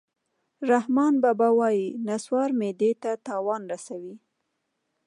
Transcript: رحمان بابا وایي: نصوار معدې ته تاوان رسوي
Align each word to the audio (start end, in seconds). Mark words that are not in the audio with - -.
رحمان 0.71 1.13
بابا 1.23 1.47
وایي: 1.59 1.85
نصوار 2.07 2.49
معدې 2.59 2.91
ته 3.01 3.11
تاوان 3.27 3.61
رسوي 3.73 4.15